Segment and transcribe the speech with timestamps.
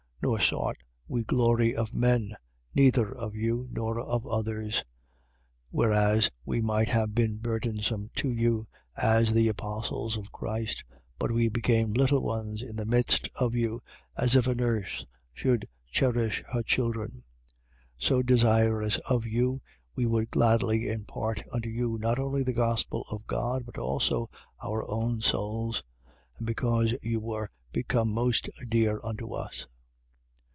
[0.23, 0.77] Nor sought
[1.07, 2.35] we glory of men,
[2.75, 4.75] neither of you, nor of others.
[4.75, 4.83] 2:7.
[5.71, 10.83] Whereas we might have been burdensome to you, as the apostles of Christ:
[11.17, 13.81] but we became little ones in the midst of you,
[14.15, 17.23] as if a nurse should cherish her children:
[17.99, 18.05] 2:8.
[18.05, 19.63] So desirous of you,
[19.95, 24.29] we would gladly impart unto you not only the gospel of God but also
[24.63, 25.81] our own souls:
[26.45, 29.65] because you were become most dear unto us.